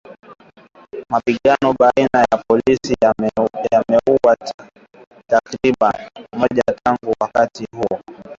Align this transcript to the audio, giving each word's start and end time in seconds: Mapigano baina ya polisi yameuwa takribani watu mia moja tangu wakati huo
Mapigano 1.09 1.73
baina 1.79 2.19
ya 2.31 2.37
polisi 2.47 2.95
yameuwa 3.71 4.35
takribani 5.27 6.03
watu 6.15 6.23
mia 6.33 6.39
moja 6.39 6.63
tangu 6.83 7.13
wakati 7.19 7.67
huo 7.75 8.01